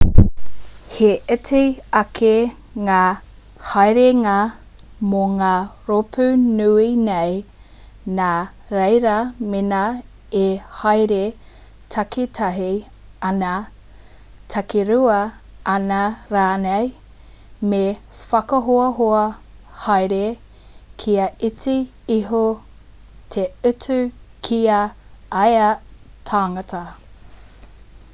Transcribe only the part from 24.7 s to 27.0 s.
ia tangata